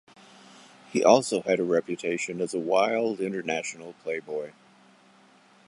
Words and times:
He 0.91 1.03
also 1.03 1.43
had 1.43 1.59
a 1.59 1.63
reputation 1.63 2.41
as 2.41 2.55
a 2.55 2.59
wild 2.59 3.19
international 3.19 3.93
playboy. 4.01 4.51